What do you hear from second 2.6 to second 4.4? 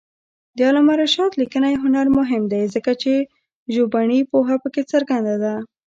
ځکه چې څوژبني